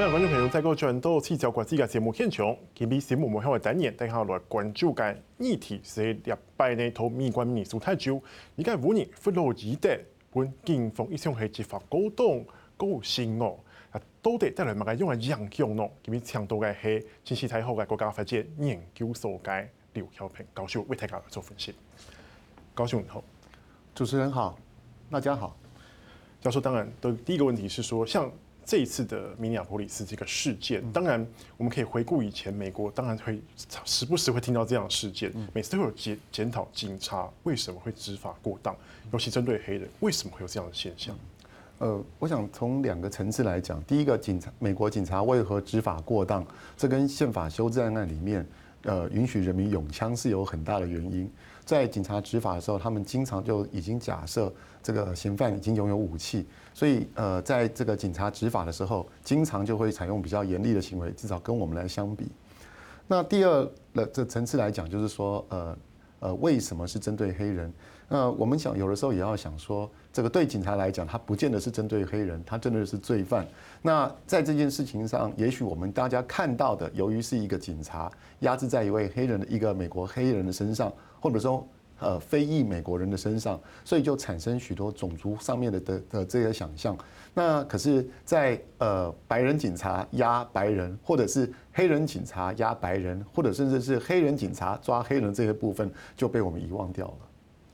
[0.00, 2.56] 欢迎观众朋友再度转到七条国际嘅节目现场。
[2.74, 8.18] 今日节目我们会带你带下来关注嘅议题是礼拜呢头美国民主太久，
[8.56, 9.94] 而家五年弗洛伊德
[10.32, 12.42] 本警方一向系执法高档
[12.78, 13.58] 高新哦，
[13.90, 15.92] 啊到底带来乜嘅样嘅影响咯？
[16.02, 21.74] 今日请到嘅系经济太好嘅国家发展研究所嘅刘晓平教授为大家做分析。
[22.74, 23.22] 教授你好，
[23.94, 24.58] 主持人好，
[25.10, 25.54] 大家好。
[26.40, 28.32] 教授当然，的第一个问题是说，像。
[28.70, 33.42] 这一次的明尼亚波利斯这个事件，当然我们可以回顾以前美国，当然会
[33.84, 38.72] 时不时会听到这样的事件，每次都会有检检讨警察为什么会执法过当，
[39.12, 41.18] 尤其针对黑人，为什么会有这样的现象？
[41.78, 48.46] 呃，我想从两个层次来讲，第一个警察，美国警察为何执法过当，这跟宪法修正案里面，
[48.82, 51.30] 呃，允许人民拥枪是有很大的原因。
[51.64, 62.26] 在警察执法的时候，他们经常就已经假设这个嫌犯已经拥有武器，所以呃，在这个警察执法的时候，经常就会采用比较严厉的行为，至少跟我们来相比。
[63.06, 65.78] 那第二的这层次来讲，就是说呃
[66.20, 67.72] 呃，为什么是针对黑人？
[68.12, 73.46] 那我们想有的时候也要想说，这个对警察来讲，他不见得是针对黑人，他真的是罪犯。
[73.80, 80.92] 那在这件事情上，也许我们大家看到的，由于是一个警察压制在一位黑人的一个美国黑人的身上。
[81.22, 86.96] 或者说，呃，非裔美国人的身上，所以就产生许多种族上面的的的这些想象。
[87.34, 97.29] 那可是在，在呃白人警察压白人，或者是黑人警察压白人，或者甚至是黑人警察抓黑人这些部分，就被我们遗忘掉了。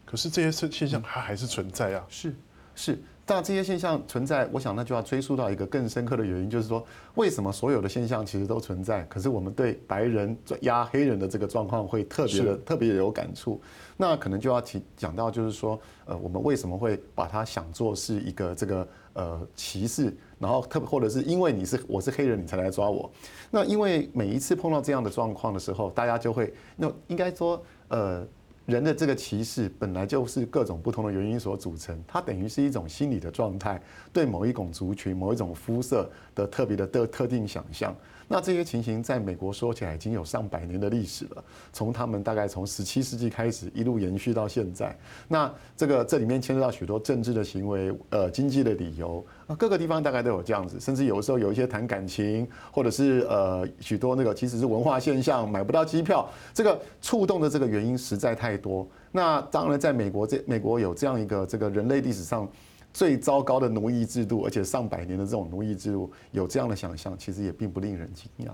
[0.07, 2.07] 可是这些现现象它还是存在啊。
[2.09, 2.35] 是
[2.75, 2.99] 是。
[3.29, 13.61] 但这些现象存在，我想那就要追溯到一个更深刻的原因，就是说，为什么所有的现象其实都存在，可是我们对白人压黑人的这个状况会特别的特别有感触。
[13.97, 23.11] 那可能就要提讲到，就是说，呃，我们为什么会把它想做是一个这个呃歧视，然后特别或者是因为你是我是黑人，你才来抓我。
[23.51, 28.25] 那因为每一次碰到这样的状况的时候，大家就会那应该说呃。
[28.67, 33.81] 人的这个歧视本来就是各种不同的原因所组成，它等于是一种心理的状态，
[34.13, 37.97] 对某一种族群、某一种肤色的特别的特特定想象。
[38.29, 44.98] 那这些情形在美国说起来已经有上百年的历史了，从他们大概从十七世纪开始一路延续到现在。
[45.29, 58.89] 那这个这里面牵涉到许多政治的行为，呃，经济的理由，各个地方大概都有这样子，甚至有的时候有一些谈感情，或者是呃许多那个其实是文化现象，买不到机票，这个触动的这个原因实在太多。
[59.12, 62.48] 那当然，在美国这美国有这样一个这个人类历史上。
[62.92, 68.51] 最糟糕的奴役制度，而且上百年的这种奴役制度，有这样的想象，其实也并不令人惊讶。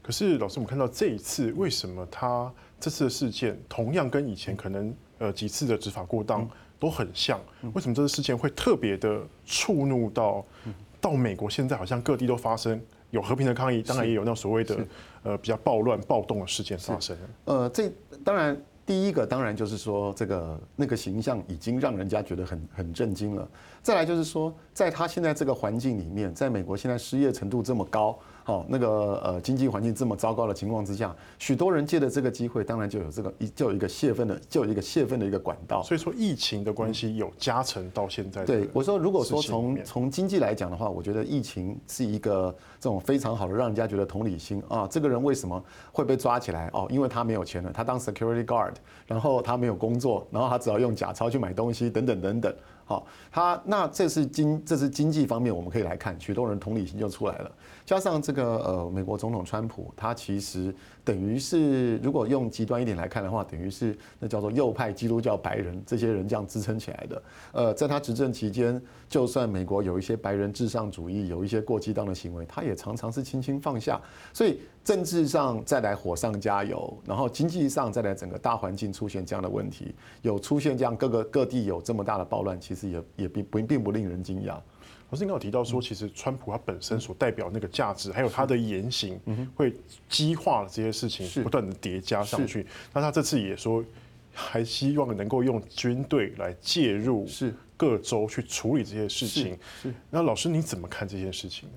[0.00, 2.50] 可是老师，我们看到这一次，为什么他
[2.80, 6.48] 这次的事件同样跟以前可能呃几次的执法过当
[6.82, 7.38] 都很像？
[7.74, 10.44] 为什么这个事件会特别的触怒到
[11.00, 11.48] 到美国？
[11.48, 14.76] 现在好像各地都发生有和平的抗议，当然也有那所谓的
[15.22, 17.16] 呃比较暴乱暴动的事件发生。
[17.44, 17.88] 呃，这
[18.24, 18.60] 当然。
[18.84, 23.48] 第一个当然就是说，这个那个形象已经让人家觉得很很震惊了。
[23.80, 28.18] 再来就是说，在他现在这个环境里面，在美国现在失业程度这么高。
[28.44, 35.82] 好，那个呃，经济环境这么糟糕的情况之下，许多人借着这个机会，当然就有这个一就有一个泄愤的，就有一个泄愤的一个管道。
[35.82, 38.44] 所以说，疫情的关系有加成到现在。
[38.44, 46.68] 对，我说，如果说从从经济来讲的话，我觉得疫情是一个这种非常好的让人家觉得同理心啊，这个人为什么会被抓起来？
[46.72, 48.74] 哦，因为他没有钱了，他当 security guard，
[49.06, 52.54] 然后他没有工作，然后他只要用假钞去买东西，等等等等。
[52.84, 57.50] 好，他那这是经这是经济方面，我们可以来看，许多人同理心就出来了。
[57.84, 67.22] 加上这个呃，美国总统川普，他其实等于是如果用极端一点来看的话，等于是那叫做右派基督教白人这些人这样支撑起来的。
[67.52, 74.00] 呃，在他执政期间，就算美国有一些白人至上主义，有一些过激当的行为，他也常常是轻轻放下。
[74.32, 84.58] 所以政治上再来火上加油，然后经济上再来整个大环境出现这样的问题，有出现这样各个各地有这么大的暴乱，其实也也并不并不令人惊讶。
[85.10, 89.20] 老师刚刚有提到说，其实川普他本身所代表那个价值，还有他的言行，
[89.54, 89.76] 会
[90.08, 92.66] 激化了这些事情，不断的叠加上去。
[92.94, 93.84] 那他这次也说，
[94.32, 97.28] 还希望能够用军队来介入
[97.76, 99.56] 各州去处理这些事情。
[100.08, 101.74] 那老师你怎么看这件事情呢？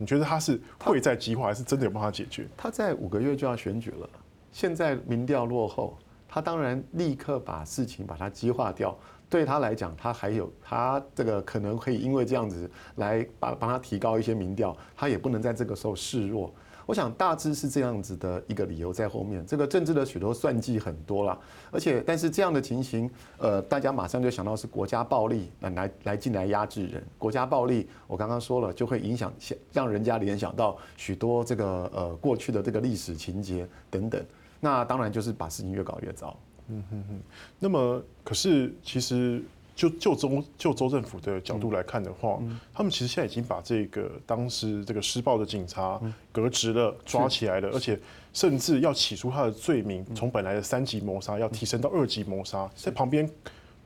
[0.00, 2.48] 你觉得他是会在激化，还是真的有办法解决？
[2.56, 4.08] 他在五个月就要选举了，
[4.50, 5.94] 现在民调落后，
[6.26, 8.96] 他当然立刻把事情把它激化掉。
[9.28, 16.50] 对他来讲，他还有他这个可能可以因为这样子来把帮他提高一些民调，他也不能在这个时候示弱。
[16.90, 19.46] 我想大致是这样子的一个理由在后面。
[19.46, 21.38] 这个政治的许多算计很多啦，
[21.70, 23.08] 而且但是这样的情形，
[23.38, 27.00] 呃，大家马上就想到是国家暴力来来来进来压制人。
[27.16, 29.32] 国家暴力，我刚刚说了，就会影响
[29.72, 34.20] 让人家联想到许多这个呃过去的这个历史情节等等。
[34.58, 36.36] 那当然就是把事情越搞越糟。
[36.66, 37.20] 嗯哼哼。
[37.60, 39.40] 那么可是其实。
[39.80, 42.38] 就就州就州政府的角度来看的话，
[42.74, 45.98] 他们其实现在已经把这个当时这个施暴的警察
[46.30, 47.98] 革职了，抓起来了，而且
[48.34, 53.26] 甚至要起诉他的罪名，从本来的三级谋杀要提升到二级谋杀，在旁边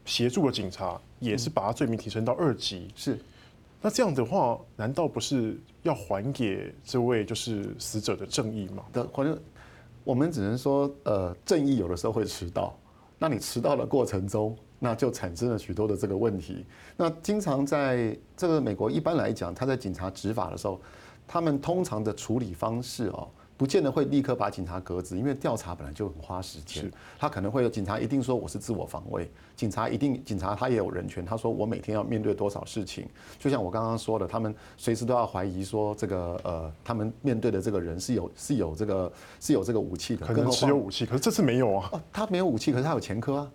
[0.04, 2.90] 协助的警察也是把他罪名提升到二级。
[2.96, 3.16] 是，
[3.80, 8.84] 那这样的话，难道不是要还给这位就是死者的正义吗？
[8.92, 9.38] 的，反正
[10.02, 12.76] 我们只能说，呃，正义有的时候会迟到。
[13.16, 16.64] 那你迟到的过程中，那就产生了许多的这个问题。
[16.96, 20.80] 那经常在这个美国，一般来讲，他在警察执法的时候，
[21.26, 23.28] 他们通常的处理方式哦。
[23.56, 26.90] 不见得会立刻把警察革职，因为调查本来就很花时间。
[27.16, 41.88] 他可能会有警察一定说我是自我防卫，警察一定警察他也有人权，他说我每天要面对多少事情，就像我刚刚说的，他们随时都要怀疑说这个呃，他们面对的这个人是有是有这个是有这个武器的，可能持有武器，可是这次没有啊。
[41.92, 43.50] 哦，他没有武器，可是他有前科啊。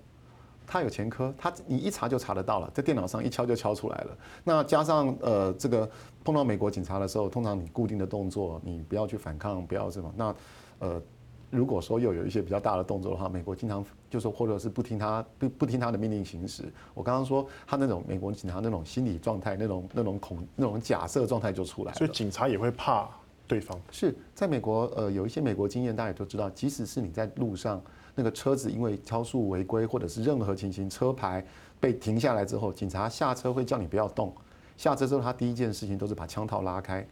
[0.71, 4.18] 他有前科，他你一查就查得到了，在电脑上一敲就敲出来了。
[4.44, 5.89] 那加上呃，这个
[6.24, 10.13] 碰到美国警察的时候，通常你固定的动作，你不要去反抗，不要什么。
[10.16, 10.36] 那
[10.77, 11.01] 呃，
[11.50, 16.72] 如果说又有一些比较大的动作的话，美国经常就说或者是不听他不不听他的命令行使。
[16.94, 21.98] 我刚刚说他那种美国警察那种心理状态，那种那种恐那种假设状态就出来了。
[21.98, 23.10] 所以警察也会怕
[23.48, 23.75] 对方。
[23.89, 27.81] 是在美国呃，有一些美国经验，大家也都知道，即使是你在路上。
[28.19, 31.42] 那个车子因为超速违规，或者是任何情形，车牌
[31.80, 34.36] 被停下来之后，警察下车会叫你不要动。
[34.75, 37.07] 下车之后，他第一件事情都是把枪套拉开，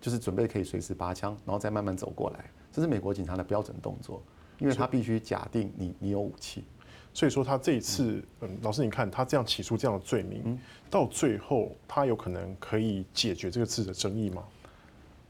[0.00, 2.50] 就是准备可以随时拔枪，然后再慢慢走过来。
[2.72, 4.20] 这是美国警察的标准动作，
[4.58, 6.64] 因为他必须假定你你有武器。
[7.14, 10.58] 所以说他这一次，嗯，老师你看他这样起诉这样的罪名，
[10.90, 14.42] 到最后他有可能可以解决这个字的争议吗？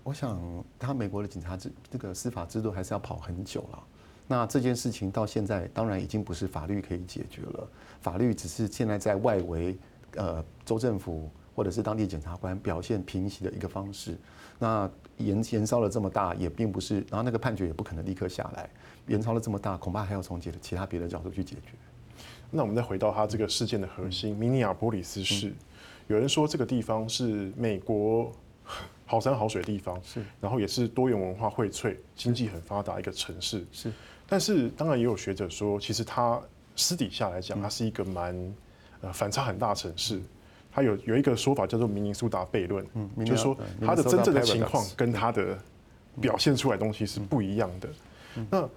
[0.04, 0.40] 我想
[0.78, 3.84] 他美国的警察制这个司法制度还是要跑很久了。
[4.30, 7.68] 那这件事情到现在当然已经不是法律可以解决了，
[8.00, 9.76] 法律只是现在在外围，
[10.16, 14.16] 呃，州政府或者是当地检察官表现平息的一个方式。
[14.58, 18.68] 那延延烧了这么大，也并不是，然后那个判决也不可能立刻下来，
[19.06, 21.72] 延烧了这么大，恐怕还要从解其他别的角度去解决。
[22.50, 25.54] 那我们再回到他这个事件的核心，明尼亚波里斯市，
[26.06, 28.32] 有人说这个地方是美国
[29.06, 33.92] 好山好水的地方，是，然后也是多元文化荟萃、经济很发达一个城市，是。
[34.28, 36.38] 但是当然也有学者说，其实它
[36.76, 38.54] 私底下来讲，它是一个蛮
[39.00, 40.20] 呃反差很大的城市。
[40.70, 42.86] 它有有一个说法叫做明尼苏达悖论，
[43.24, 45.58] 就是说它的真正的情况跟它的
[46.20, 47.88] 表现出来的东西是不一样的。
[48.50, 48.68] 那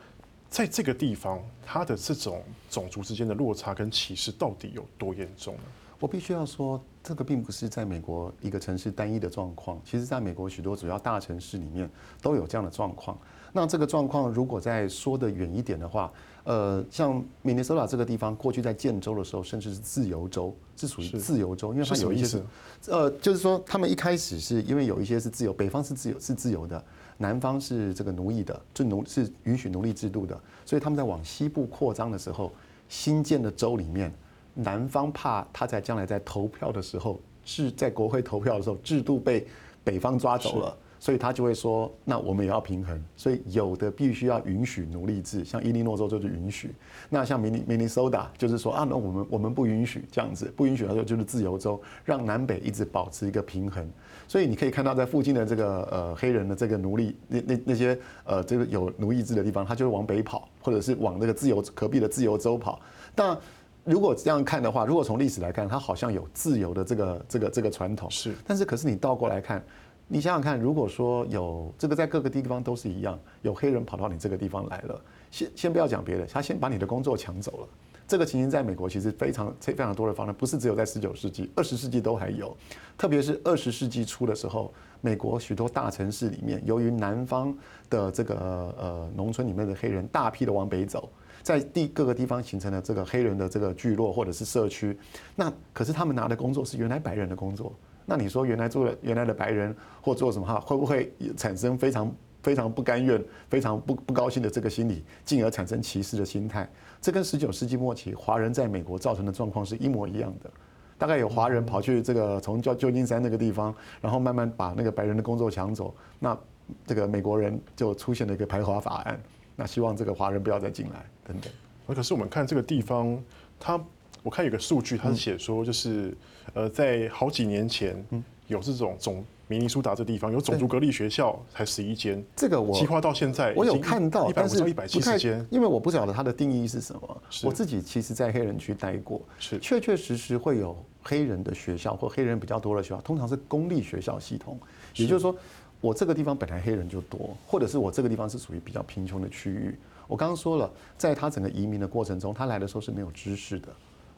[0.50, 5.63] 在这个地方，它的这种种族之间的落差跟歧视到底有多严重呢？
[6.00, 11.88] 我必须要说，这个并不是在美国一个城市单一的状况，其实在美国许多主要大城市里面
[12.21, 13.15] 都有这样的状况。
[13.53, 16.12] 那这个状况，如果再说得远一点的话，
[16.44, 22.44] 呃，像明尼苏达这个地方，过去在建州的时候，甚至是自由州，是属于自由州，因为它有一些是，
[22.88, 26.83] 呃，就是说他们一开始是因为有一些是自由，北方是自由是自由的，
[27.18, 32.51] 南方是这个奴役的，就奴是允许奴隶制度的，所以他们在往西部扩张的时候，
[32.88, 34.11] 新建的州里面，
[34.54, 39.45] 南方怕他在将来在投票的时候制在国会投票的时候制度被
[39.83, 40.78] 北方抓走了。
[41.02, 46.76] 所以他就会说，那我们也要平衡，所以有的必须要允许奴隶制，像伊利诺州就是允许，
[47.10, 53.84] 那像明尼明尼苏达就是说啊，那我们我们不允许这样子，不允许的时候就是自由州，让南北一直保持一个平衡。
[54.28, 62.80] 所以你可以看到，在附近的这个呃黑人的这个奴隶那那那些呃这个有奴役制的地方，他就会往北跑，或者是往那个自由隔壁的自由州跑。
[63.16, 63.36] 但
[63.84, 69.64] 如果这样看的话，如果从历史来看，它好像有自由的这个这个这个传统，是，但是可是你倒过来看。
[70.13, 75.01] 你想想看，如果说有这个在各个地方都是一样，有黑人跑到你这个地方来了，
[75.31, 77.68] 先先不要讲别的，他先把你的工作抢走了。
[78.09, 82.53] 这个情形在美国其实非常非常多的方面，不是只有在十九世纪，二十世纪都还有。
[82.97, 87.57] 特别是二十世纪初的时候，美国许多大城市里面，由于南方
[87.89, 88.35] 的这个
[88.77, 91.07] 呃农村里面的黑人大批的往北走，
[91.41, 94.97] 在地各个地方形成了这个黑人的这个聚落或者是社区。
[95.37, 97.71] 那可是他们拿的工作是原来白人的工作。
[98.11, 102.13] 那你说原来做了原来的白人或做什么哈，会不会产生非常
[102.44, 106.69] 非常不甘愿、非常不不高兴的这个心理，进而产生歧视的心态？
[106.99, 110.51] 这跟十九世纪末期华人在美国造成的状况是一模一样的。
[110.97, 115.95] 大概有华人跑去这个从叫旧金山那个地方，然后慢慢把那个白人的工作抢走。
[116.19, 116.37] 那
[116.85, 119.18] 这个美国人就出现了一个排华法案，
[119.56, 121.95] 那希望这个华人不要再进来等等。
[121.95, 123.18] 可是我们看这个地方，
[123.57, 123.81] 它
[124.23, 126.16] 我看有个数据，他是写说就是
[126.54, 128.06] 呃，在好几年前
[128.47, 129.23] 有这种种。
[129.47, 132.23] 明尼苏达这地方有种族隔离学校，才十一间。
[132.37, 135.45] 这个我计划到现在，我有看到，但是一百七十间。
[135.51, 137.21] 因为我不晓得它的定义是什么。
[137.44, 140.73] 我自己其实，在黑人区待过，是确确实实会有
[141.04, 144.57] 黑人的学校或黑人比较多的学校，通常是公立学校系统。
[144.95, 145.35] 也就是说，
[145.81, 149.78] 我这个地方本来黑人就多，或者是我这个地方是属于比较贫穷的区域。
[150.07, 153.68] 我刚刚说了，在他整个移民的过程中，他来的时候是没有知识的。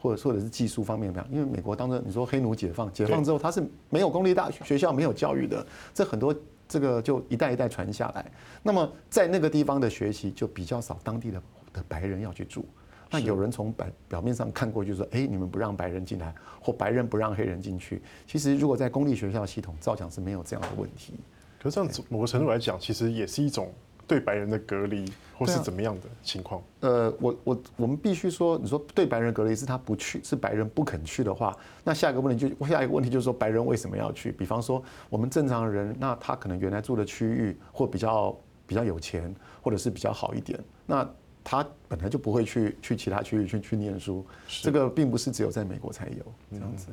[0.04, 1.34] 或者或者是技术方面怎么样？
[1.34, 6.34] 因为美国当时你说黑奴解放，解放之后他是没有公立大学学校，没有教育的，这很多
[6.68, 8.30] 这个就一代一代传下来。
[8.62, 11.42] 那么在那个地方的学习就比较少，当地的
[11.72, 12.66] 的白人要去住。
[13.10, 18.02] 那有人从表表面上看过去说，哎，你们不让白人进来，或白人不让黑人进去。
[18.26, 21.14] 其实如果在公立学校系统，照讲是没有这样的问题。
[21.62, 23.72] 可是这样某个程度来讲，其实也是一种。
[24.14, 26.62] 对白人的隔离，或是怎么样的情况？
[26.78, 34.30] 呃，我我我们必须说，你说对白人隔离是他不去，是白人不肯去的话，那下一个问题就下一个问题就是说，白人为什么要去？
[34.30, 34.80] 比方说，
[35.10, 40.56] 我们正常人，那他可能原来住的区域或比较比较有钱，或者是比较好一点，
[40.86, 41.04] 那
[41.42, 44.24] 他本来就不会去去其他区域去去念书。
[44.46, 46.86] 这个并不是只有在美国才有这样子。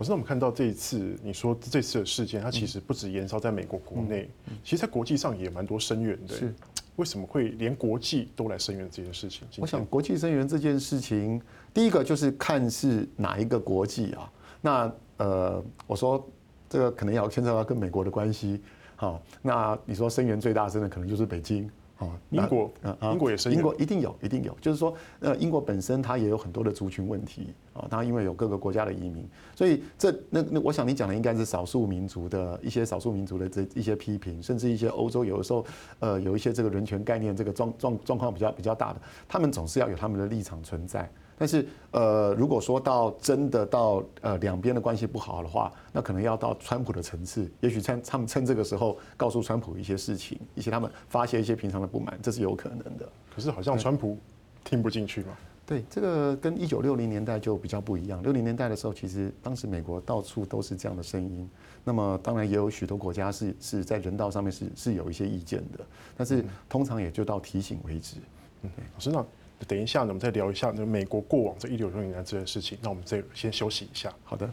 [0.00, 4.30] 可是我们看到这一次，你说这次的事件，它其实不止延烧在美国国内，
[4.64, 6.34] 其实在国际上也蛮多声援的。
[6.34, 6.54] 是，
[6.96, 9.46] 为什么会连国际都来声援这件事情？
[9.58, 11.38] 我想国际声援这件事情，
[11.74, 14.32] 第一个就是看是哪一个国际啊。
[14.62, 16.26] 那呃，我说
[16.66, 18.62] 这个可能要牵扯到跟美国的关系。
[18.96, 21.70] 好，那你说声援最大声的可能就是北京。
[22.00, 24.56] 哦，英国啊，英国也是，英国一定有，一定有。
[24.60, 35.64] 就是说，呃，英国本身它也有很多的族群问题啊，它因为有各个国家的移民，所以这那那，我想你讲的应该是少数民族的一些少数民族的这一些批评，甚至一些欧洲有的时候，
[35.98, 41.10] 呃，有一些这个人权概念这个状状状况比较比较大的，他们总是要有他们的立场存在。
[41.40, 53.08] 但是，呃，如果说到真的到呃两边的关系不好的话，那可能要到川普的层次，也许趁他们趁这个时候告诉川普一些事情，一些他们发泄一些平常的不满，这是有可能的。
[53.34, 54.18] 可是好像川普
[54.62, 55.28] 听不进去嘛？
[55.64, 58.22] 对，这个跟一九六零年代就比较不一样。
[58.22, 61.48] 六零年代的时候，其实当时美国到处都是这样的声音。
[61.84, 65.82] 那么当然也有许多国家是是在人道上面是是有一些意见的，
[66.18, 68.16] 但是通常也就到提醒为止。
[68.60, 69.24] 嗯，老师那。
[69.66, 72.78] 等一下呢，我们再聊一下那美国过往这一九六零年来这件事情。
[72.82, 74.12] 那我们再先休息一下。
[74.24, 74.50] 好的。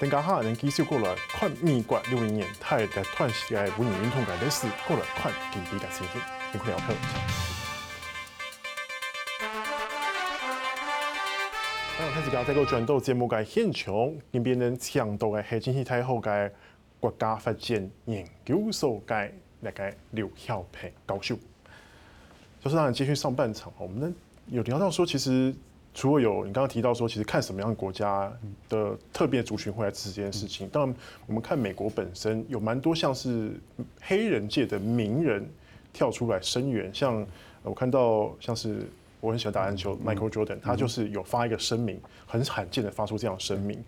[0.00, 6.20] 等下哈能继续过来看美国六零年代的团体的文艺运动的历史，过来看近代的情形，
[6.50, 6.76] 辛苦了。
[11.96, 16.50] 好，开始讲这个转到节目嘅现场，呢边能抢到嘅系经济太好嘅
[16.98, 21.38] 国家发展研究所嘅那个刘晓平教授。
[22.62, 24.14] 就是让你继续上半场，我们呢
[24.48, 25.52] 有聊到说，其实
[25.92, 28.32] 除了有你刚刚提到说，其实看什么样的国家
[28.68, 30.68] 的特别族群会来支持这件事情。
[30.68, 30.94] 当然，
[31.26, 33.52] 我们看美国本身有蛮多像是
[34.00, 35.44] 黑人界的名人
[35.92, 37.26] 跳出来声援，像
[37.64, 38.86] 我看到像是
[39.20, 43.82] 我很喜欢打篮球 Michael Jordan，他就是有发一个声明，很罕见的发出这样声明，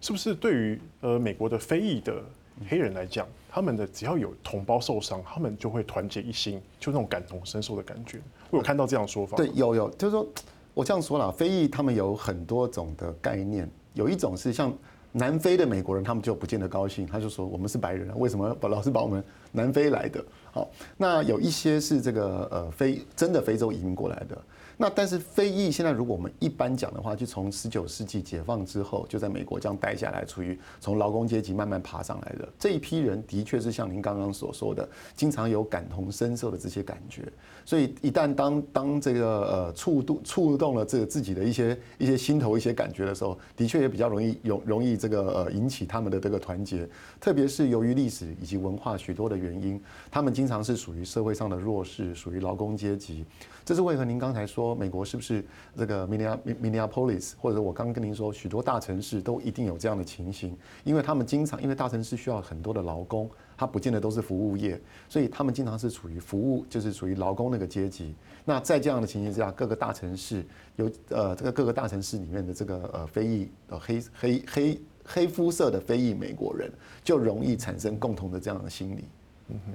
[0.00, 2.22] 是不是对于呃美国的非裔的
[2.68, 3.26] 黑人来讲？
[3.52, 8.20] 他们的只要有同胞受伤，他们就会团结一心，就那种感同身受的感觉。
[8.50, 9.36] 我有看到这样说法。
[9.36, 10.24] 对，有有，就是说
[10.72, 14.72] 我这样说了，非裔他们有很多种的概念，有一种是像
[15.10, 20.24] 南非的美国人，他们就不见得高兴，他就说我们是白人，为什么老是把我们南非来的？
[20.52, 24.38] 好，那有一些是这个呃非真的非洲移民过来的。
[24.80, 37.30] 那但是非裔现在，如果我们一般讲的话，就从十九世纪解放之后，就在美国这样待下来，处于从劳工阶级慢慢爬上来的这一批人，的确是像您刚刚所说的，经常有感同身受的这些感觉。
[37.66, 46.88] 所以一旦当当这个呃触动触动了这个自己的一些一些心头一些感觉的时候，的确也比较容易容容易这个呃引起他们的这个团结。
[47.20, 49.78] 特别是由于历史以及文化许多的原因，
[50.10, 53.26] 他们经常是属于社会上的弱势，属于劳工阶级。
[53.62, 54.00] 这是为何？
[54.06, 55.44] 您刚才说美国是不是
[55.76, 68.14] 这个 Minneapolis，或者我刚刚跟您说，许多大城市都一定有这样的情形，因为他们经常因为大城市需要很多的劳工，他不见得都是服务业，所以他们经常是处于服务，就是属于劳工那个阶级。
[68.44, 70.44] 那在这样的情形之下，各个大城市
[70.76, 76.70] 有呃这个各个大城市里面的这个呃非裔呃黑黑黑黑肤色的非裔美国人，
[77.04, 79.04] 就容易产生共同的这样的心理。
[79.52, 79.72] 嗯哼，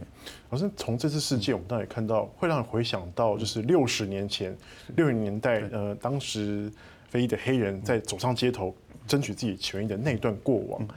[0.50, 4.56] 好像从这次事件，我们当然也看到，会让人回想到，就是六十年前，
[4.96, 6.72] 六零年代，呃，当时
[7.10, 8.74] 非裔的黑人在走上街头
[9.08, 10.88] 争取自己权益的那段过往。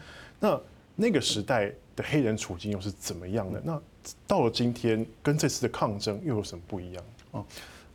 [0.41, 0.61] 那
[0.95, 3.61] 那个时代，的黑人处境又是怎么样的？
[3.65, 3.81] 那
[4.27, 7.05] 到了今天，跟这次的抗争又有什么不一样？
[7.33, 7.47] 哦，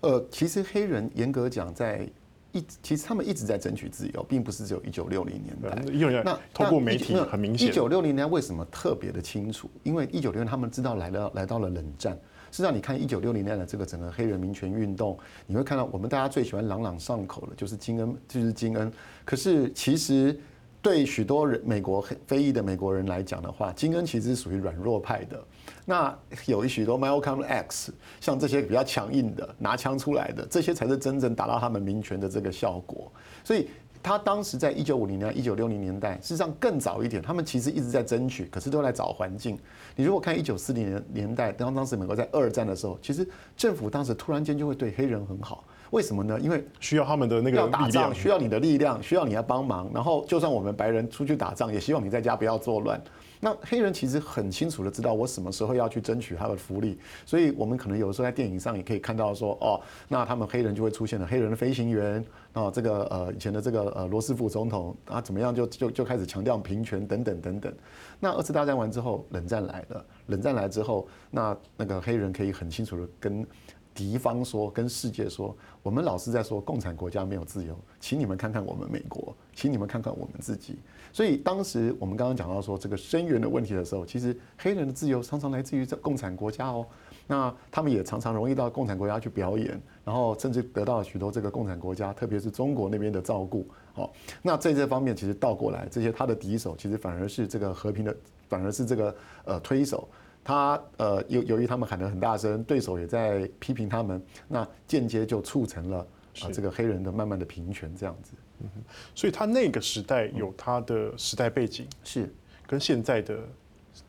[0.01, 2.07] 呃，其实黑人严格讲，在
[2.53, 6.23] 一其实他们一直在争取自由，并不是只有一九六零年代。
[6.23, 9.69] 那透过媒体很明显，一九六零年代为什么特别的清楚？
[9.83, 12.17] 因为一九六零他们知道来了来到了冷战。
[12.51, 15.17] 实际上，你看一九六零年的这个整个黑人民权运动，
[15.47, 18.93] 你会看到我们大家最喜欢朗朗上口的就是金恩，就是金恩。
[19.25, 20.39] 可是其实
[20.79, 25.43] 对许多人美国非裔的美国人来讲的话，金恩其实是属于软弱派的。
[25.85, 33.11] 那有许多 Malcolm X，像这些比较强硬的拿枪出来的，这些才是真正达到他们民权的这个效果。
[33.43, 33.67] 所以。
[34.05, 39.57] 他当时在一九五零年、一九六零年代，事实上更早一点，他们其实一直在争取，可是都在找环境。
[39.95, 43.25] 你如果看一九四零年年代，当当时美国在二战的时候，其实
[43.55, 46.39] 政府当时突然间就会对黑人很好，为什么呢？
[46.39, 49.89] 因为需要他们的那个要打仗，需要你的力量，需要你来帮忙。
[49.93, 53.01] 然后就算我们白人出去打仗，也希望你在家不要作乱。
[53.39, 62.23] 那黑人其实很清楚的知道我什么时候要去争取他的福利，所以我们可能有的时候在电影上也可以看到说，哦，那他们黑人就会出现了黑人的飞行员
[62.53, 67.73] 啊，这个呃以前的这个呃罗斯福总统啊怎么样就就就开始强调平权等等等等。
[68.17, 73.45] 那二次大战完之后，冷战来了，冷战来之后，那那个黑人可以很清楚的跟
[73.93, 80.77] 敌方说，跟世界说，我们老是在说共产国家没有自由，请你们看看我们美国，请你们看看我们自己。
[81.11, 86.85] 所以当时我们刚刚讲到说这个声援的问题的时候，其实黑人的自由常常来自于这共产国家哦。
[87.27, 93.65] 那他们也常常容易到共产国家去表演，然后甚至得到许多这个共产国家，特别是中国那边的照顾。
[93.93, 98.13] 好，那在这方面其实倒过来，这些他的敌手其实反而是这个和平的，
[98.49, 100.09] 反而是这个呃推手。
[100.43, 105.99] 他呃由由于他们喊得很大声，对手也在批评他们，那间接就促成了
[106.41, 108.33] 啊这个黑人的慢慢的平权这样子。
[108.61, 108.81] 嗯哼，
[109.15, 112.33] 所以他那个时代有他的时代背景，是。
[112.65, 113.37] 跟现在的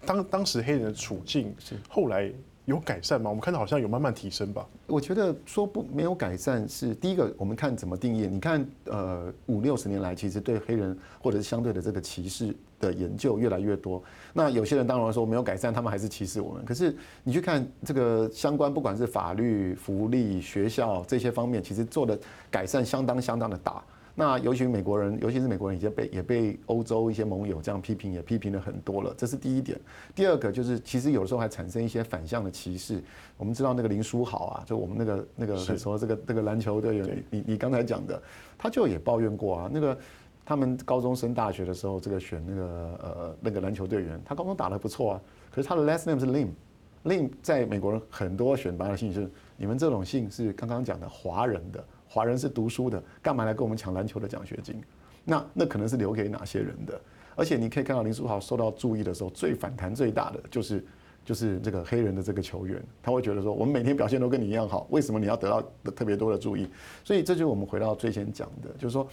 [0.06, 1.74] 当当时黑人的处境是。
[1.88, 2.32] 后来
[2.66, 3.28] 有改善吗？
[3.28, 4.66] 我们看到好像有慢慢提升吧。
[4.86, 8.26] 我觉得说不没有改善是第一个，我们看怎么定义。
[8.26, 14.02] 你看，呃，五六十年来，其实对黑人或者是相对的这个歧视的研究越来越多。
[14.32, 16.64] 那有些人当然说没有改善，他们还是歧视我们。
[16.64, 22.18] 可是你去看这个相关，不管是法律、福利、学校这些方面，其实做的
[22.50, 23.82] 改善相当相当的大。
[24.16, 29.12] 那尤其美国人，尤其是美国人，已经被也被欧洲一些盟友这样批评，也批评了很多了。
[29.18, 29.76] 这是第一点。
[30.14, 33.02] 第二个就是，其实有的时候还产生一些反向的歧视。
[33.36, 38.22] 我们知道那个林书豪啊，就我们那个那个很熟这个这个篮球队员，你你刚才讲的，
[38.56, 39.70] 他就也抱怨过啊。
[39.72, 39.98] 那个
[40.44, 42.62] 他们高中升大学的时候，这个选那个
[43.02, 51.84] 呃那个篮球队员，他高中打得不错啊，可是他的 last name 是 Lim，Lim 在美国人很多选拔的姓是，你们这种姓是刚刚讲的华人的。
[52.14, 54.80] 华人是读书的，干嘛来跟我们抢篮球的奖学金？
[55.24, 57.00] 那那可能是留给哪些人的？
[57.34, 60.84] 而且你可以看到林书豪受到注意的时候，最反弹最大的就是
[61.24, 66.68] 就是这个黑人的这个球员，他会觉得说，我们每天表现都跟你一样好，为什么你要得到特别多的注意？
[67.02, 69.08] 所以这就是我们回到最先讲的，就是说。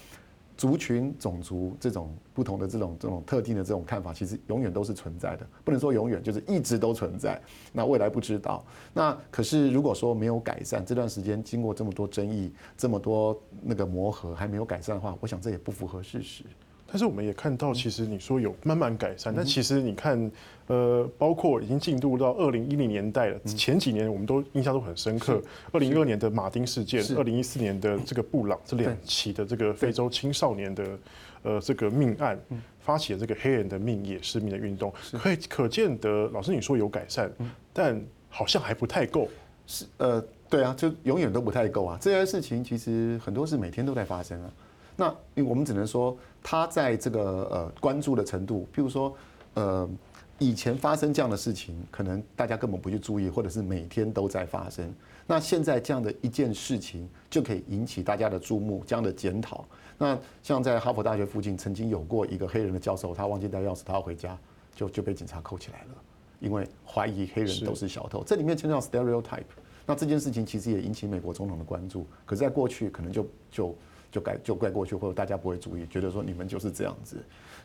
[0.62, 7.41] 族群、种族这种不同的这种这种特定的这种看法，其实永远都是存在的，不能说永远，就是一直都存在。
[7.74, 8.63] 那未来不知道。
[8.93, 16.43] 那可是如果说没有改善，这段时间经过这么多争议、这么多那个磨合还没有改善的话，我想这也不符合事实。
[16.91, 20.30] 但是我们也看到，其实你说有慢慢改善，但其实你看，
[20.67, 23.39] 呃，包括已经进入到二零一零年代了。
[23.45, 30.99] 前几年我们都印象都很深刻，二零一二年的马丁事件，二零一四年的这个布朗这两起的这个非洲青少年的
[31.43, 32.38] 呃这个命案，
[32.82, 37.32] 发起了这个黑人的命也是命的运动，可以可见得，老师你说有改善，
[37.71, 39.30] 但好像还不太够。
[39.65, 41.97] 是呃，对啊，就永远都不太够啊。
[42.01, 44.51] 这些事情其实很多是每天都在发生啊。
[45.01, 49.11] 那因为我们只能说，他在这个呃关注的程度，譬如说，
[49.55, 49.89] 呃，
[50.37, 54.93] 以前发生这样的事情，可能大家根本不去注意，或者是每天都在发生。
[55.25, 59.65] 那现在这样的一件事情，就可以引起大家的注目，这样的检讨。
[59.97, 64.37] 那像在哈佛大学附近，曾经有过一个黑人的教授，他忘记带钥匙，他要回家，
[64.75, 65.95] 就就被警察扣起来了，
[66.39, 68.23] 因为怀疑黑人都是小偷。
[68.23, 69.49] 这里面牵涉到 stereotype。
[69.83, 73.75] 那这件事情其实也引起美国总统的关注，可是在过去可能就就。
[74.12, 77.15] 就改就怪过去，或者大家不会注意，觉得说你们就是这样子。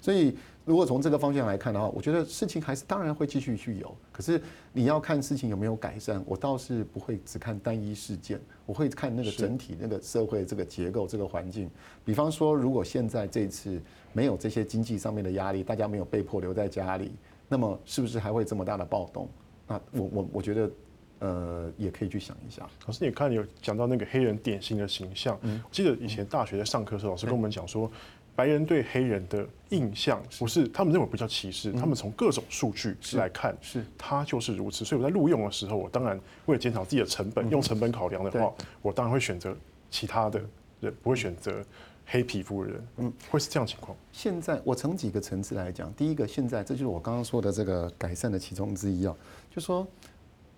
[0.01, 3.97] 所以，如果从这个方向来看的话，我觉得事情还是当然会继续去有。
[4.13, 4.41] 可是
[4.73, 11.69] 你要看事情有没有改善，我倒是不会只看单一事件，我会看那个整体那个社会这个结构这个环境。
[12.05, 13.81] 比方说，如果现在这次
[14.13, 17.13] 没有这些经济上面的压力，大家没有被迫留在家里，
[17.49, 19.29] 那么是不是还会这么大的暴动？
[19.67, 20.71] 那我我我觉得。
[21.19, 22.69] 呃，也可以去想一下。
[22.87, 25.39] 老师，你看有讲到那个黑人典型的形象。
[25.43, 27.91] 嗯，我记得以前大学在上课的时候，老师跟我们讲说，
[28.35, 34.85] 白人对黑人的印象不是他们认为不叫歧视，他们从各种数据来看，是它就是如此。
[34.85, 38.53] 所以我在录用的时候，我当然为了减少自己的成本，用成本考量的话，
[38.83, 39.57] 我当然会选择
[39.91, 40.39] 其他的
[40.81, 41.65] 人，不会选择
[42.05, 42.89] 黑皮肤的人。
[42.99, 43.97] 嗯，会是这样情况。
[44.13, 49.17] 现在我从几个层次来讲，第一个，现在这就是我刚刚说的这个改善的其中之一啊，
[49.51, 49.87] 就说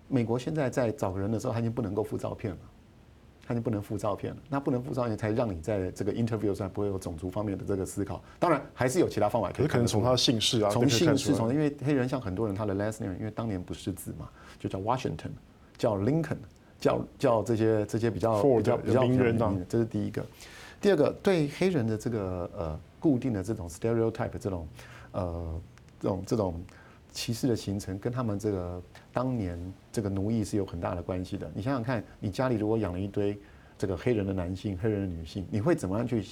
[0.09, 2.59] 美国现在在找人的时候，他已经不能够附照片了。
[3.47, 8.21] 他就不能附照片了，那不能附照片才让你在这个 interview 上不会有种族方面的这个思考。
[8.37, 9.67] 当然还是有其他方法可以。
[9.67, 15.31] 可能从他的姓氏啊，从姓氏从，因为黑人像很多人他的 last name，因为当年不识字嘛，就叫 Washington，
[15.79, 16.37] 叫 Lincoln，
[16.79, 20.23] 叫叫这些这些比较比较比较名人啊，这是第一个。
[20.79, 24.67] 第二个对黑人的这个呃固定的这种 stereotype 这种
[25.13, 25.61] 呃
[25.99, 26.61] 这种这种
[27.19, 28.81] 歧视的形成，跟他们这个。
[29.11, 29.59] 当年
[29.91, 31.51] 这个奴役是有很大的关系的。
[31.53, 33.37] 你想想看，你家里如果养了一堆
[33.77, 36.23] 这个黑人的男性、黑人的女性，你会怎么样去？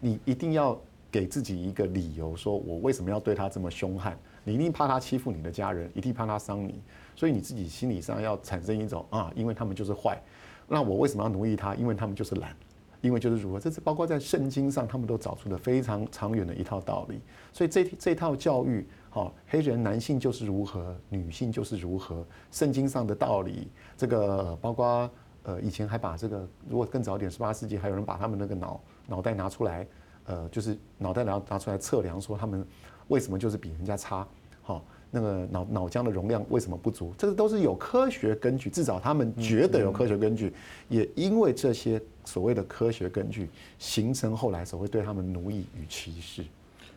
[0.00, 0.78] 你一定要
[1.10, 4.18] 给自己一个理由，说我为什么要对他这么凶悍？
[4.42, 6.82] 你一定怕他欺负你的家人，一定怕他伤你，
[7.16, 10.20] 所以你自己心理上要产生一种啊，因为他们就是坏，
[10.68, 11.74] 那我为什么要奴役他？
[11.76, 12.54] 因为他们就是懒，
[13.00, 13.60] 因为就是如何？
[13.60, 17.20] 这是包括在圣经上，他们都找出了非常长远的一套道理。
[17.52, 18.84] 所以这这套教育。
[19.14, 22.26] 好，黑人男性就是如何，女性就是如何。
[22.50, 25.08] 圣经上的道理，这个包括
[25.44, 29.86] 呃，以前还把这个，如果更早点，十八世纪还有人把他们那个脑脑袋拿出来，
[30.24, 32.66] 呃，就是脑袋拿拿出来测量，说他们
[33.06, 34.26] 为什么就是比人家差。
[34.62, 37.14] 好，那个脑脑浆的容量为什么不足？
[37.16, 40.52] 这个都是有科学根据，至少他们觉得有科学根据。
[40.88, 43.48] 也因为这些所谓的科学根据，
[43.78, 46.44] 形成后来所谓对他们奴役与歧视。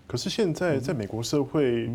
[0.08, 1.92] 可是现在在美国社会，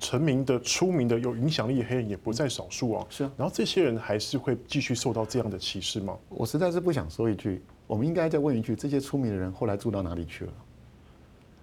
[0.00, 3.06] 成名的、出名的、有影响力的黑人也不在少数啊。
[3.08, 6.18] 是啊，然后这些人还是会继续受到这样的歧视吗？
[6.28, 10.52] 我实在是不想说一句，我们应该再问一句：这些出名的人后来住到哪里去了？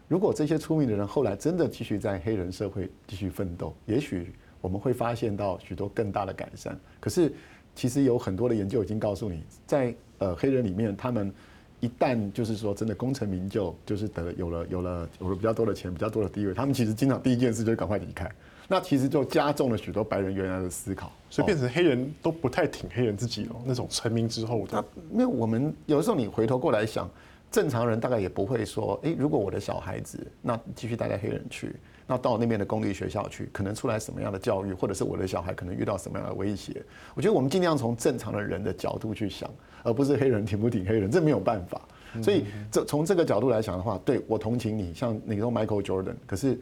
[0.08, 6.80] 如果这些出名的人后来真的继续在黑人社会继续奋斗，也许我们会发现到许多更大的改善。
[7.02, 7.34] 可是，
[7.76, 11.34] 其实有很多的研究已经告诉你，在呃黑人里面，他们。
[11.80, 18.30] 一旦就是说真的功成名就，就是得有了有了有了比较多的钱，比较多的地位，他们其实经常第一件事就是赶快离开。
[18.68, 23.56] 那其实就加重了许多白人原来的思考，所以变成黑人都不太挺黑人自己了。
[23.64, 27.08] 那种成名之后那，因为我们有的时候你回头过来想，
[27.56, 31.74] 正常人大概也不会说，诶，如果我的小孩子那继续待在黑人区。
[32.06, 36.84] 那到那边的公立学校去，可能出来什么样的教育，或者是我的小孩可能遇到什么样的威胁？
[37.16, 39.50] 我觉得我们尽量从正常的人的角度去想，
[39.84, 41.82] 而不是黑人挺不挺黑人，这没有办法。
[42.22, 46.60] 所以这从这个角度来讲的话，对，我同情你，像你说 Michael Jordan，可是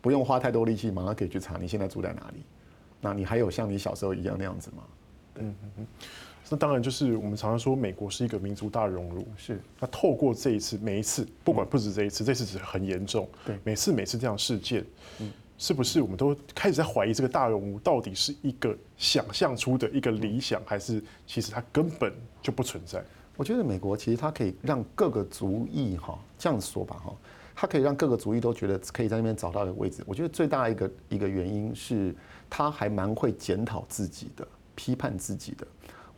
[0.00, 2.42] 不用花太多力气，马上可以去查你现在住在哪里。
[3.02, 4.82] 那你还有像你小时候一样那样子吗？
[5.36, 5.86] 嗯嗯嗯。
[6.48, 9.26] 那当然就是我们常常说，美国是一个民族大熔炉。
[9.36, 9.60] 是。
[9.78, 13.28] 那透过这一次，每一次，不管不止这一次，这次只是很严重。
[13.44, 13.58] 对。
[13.62, 14.84] 每次每次这样事件，
[15.20, 23.00] 嗯，是不是我们都开始在怀疑这个大熔炉到底是一个想象出的一个理想，还是其实它根本就不存在？
[23.36, 27.14] 我觉得美国其实它可以让各个族裔哈，这样说吧哈，
[27.54, 30.02] 它可以让各个族裔都觉得可以在那边找到一个位置。
[30.04, 32.14] 我觉得最大一个一个原因是，
[32.50, 35.66] 他还蛮会检讨自己的，批判自己的。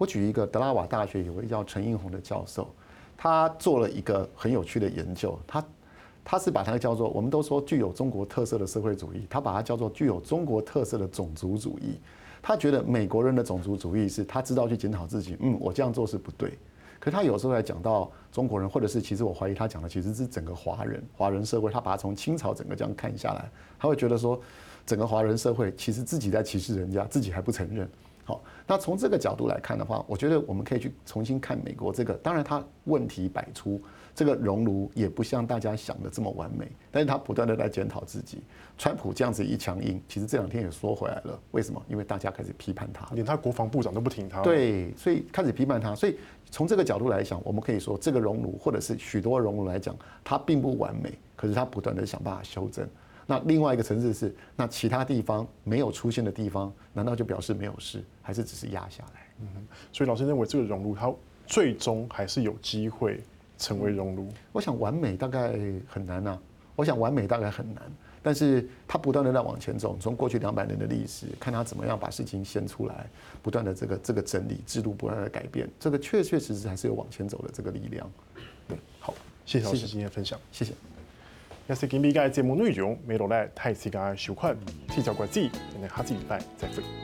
[0.03, 2.69] 我举一个德拉瓦大学有位叫陈映红的教授，
[3.17, 5.65] 他做了一个很有趣的研究，他
[6.25, 12.01] 他是把它叫做，我们都说具有中国特色的社会主义，他把它叫做具有中国特色的种族主义。
[12.43, 16.59] 他觉得美国人的种族主义是他知道去检讨自己，嗯，我这样做是不对。
[16.99, 24.41] 可他有时候来讲到中国人，或者是其实我怀疑他讲的其实是整个华人华人社会，他把它从清朝整个这样看下来，他会觉得说
[24.85, 27.89] 整个华人社会其实自己在歧视人家，自己还不承认。
[28.33, 32.15] 好，那从这个角度来看的话，我觉得我们可以去重新看美国这个。
[32.15, 33.79] 当然，它问题百出，
[34.15, 36.67] 这个熔炉也不像大家想的这么完美。
[36.91, 38.43] 但是它不断的在检讨自己。
[38.79, 41.39] 川普这样子一强硬，其实这两天也说回来了。
[41.51, 41.83] 为什么？
[41.89, 44.41] 因为大家开始批判他，连他国防部长都不挺他。
[44.41, 45.95] 对，所以开始批判他。
[45.95, 46.17] 所以
[46.51, 52.89] 从这个角度来讲，我们可以说，这个熔炉或者是许多熔炉来讲，它并不完美，可是它不断的想办法修正。
[53.27, 59.21] 那另外一个层次是，那其他地方没有出现的地方，难道就表示没有事，还是只是压下来？
[59.41, 61.13] 嗯，所以老师认为这个熔炉它
[61.47, 63.21] 最终还是有机会
[63.59, 64.29] 成为熔炉。
[64.53, 65.53] 我想完美大概
[65.89, 66.39] 很难呐，
[66.77, 67.83] 我想完美大概很难，
[68.23, 73.09] 但是它不断的在往前走，从过去两百年的历史，看它怎么样把事情掀出来，
[73.43, 78.11] 不断的这个这个整理制度，不断的改变，这个确确实实还是有往前走的这个力量。
[78.69, 80.73] 对，好，谢谢老师今天的分享，谢谢。
[81.73, 84.55] 也是今天的节目内容，没落来太时间收看，
[84.89, 85.41] 提早关注，
[85.75, 87.02] 我们下次礼拜再会。